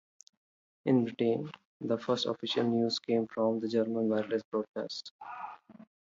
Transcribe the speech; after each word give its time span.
In 0.85 1.03
Britain, 1.05 1.51
the 1.79 1.95
first 1.99 2.25
official 2.25 2.63
news 2.63 2.97
came 2.97 3.27
from 3.27 3.61
German 3.69 4.09
wireless 4.09 4.41
broadcasts. 4.49 5.11